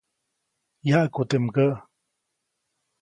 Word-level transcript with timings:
Yaʼku 0.89 1.21
teʼ 1.29 1.41
mgäʼ. 1.45 1.73